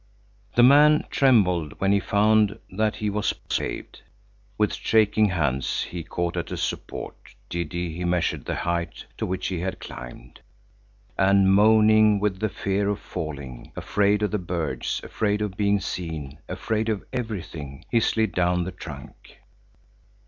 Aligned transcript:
The 0.55 0.63
man 0.63 1.05
trembled 1.11 1.79
when 1.79 1.91
he 1.91 1.99
found 1.99 2.57
that 2.71 2.95
he 2.95 3.11
was 3.11 3.35
saved. 3.51 4.01
With 4.57 4.73
shaking 4.73 5.25
hands 5.29 5.83
he 5.83 6.01
caught 6.03 6.35
at 6.35 6.51
a 6.51 6.57
support, 6.57 7.13
giddy 7.49 7.93
he 7.95 8.03
measured 8.03 8.45
the 8.45 8.55
height 8.55 9.05
to 9.19 9.27
which 9.27 9.45
he 9.45 9.59
had 9.59 9.79
climbed. 9.79 10.39
And 11.19 11.53
moaning 11.53 12.19
with 12.19 12.39
the 12.39 12.49
fear 12.49 12.89
of 12.89 12.99
falling, 12.99 13.73
afraid 13.75 14.23
of 14.23 14.31
the 14.31 14.39
birds, 14.39 15.01
afraid 15.03 15.39
of 15.39 15.55
being 15.55 15.79
seen, 15.79 16.39
afraid 16.49 16.89
of 16.89 17.03
everything, 17.13 17.85
he 17.91 17.99
slid 17.99 18.31
down 18.31 18.63
the 18.63 18.71
trunk. 18.71 19.37